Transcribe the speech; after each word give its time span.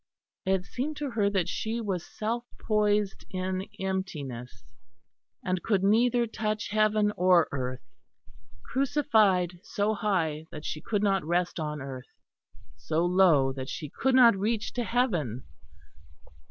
It 0.47 0.65
seemed 0.65 0.97
to 0.97 1.11
her 1.11 1.29
that 1.29 1.47
she 1.47 1.79
was 1.79 2.03
self 2.03 2.47
poised 2.59 3.23
in 3.29 3.67
emptiness, 3.79 4.63
and 5.45 5.61
could 5.61 5.83
neither 5.83 6.25
touch 6.25 6.69
heaven 6.69 7.13
or 7.15 7.47
earth 7.51 7.85
crucified 8.65 9.59
so 9.61 9.93
high 9.93 10.47
that 10.49 10.65
she 10.65 10.81
could 10.81 11.03
not 11.03 11.23
rest 11.23 11.59
on 11.59 11.83
earth, 11.83 12.07
so 12.77 13.05
low 13.05 13.53
that 13.53 13.69
she 13.69 13.89
could 13.91 14.15
not 14.15 14.35
reach 14.35 14.73
to 14.73 14.83
heaven. 14.83 15.43